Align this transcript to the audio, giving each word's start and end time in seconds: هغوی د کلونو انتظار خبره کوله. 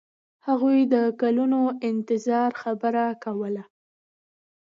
هغوی 0.47 0.79
د 0.93 0.95
کلونو 1.21 1.61
انتظار 1.89 2.51
خبره 2.61 3.05
کوله. 3.23 3.63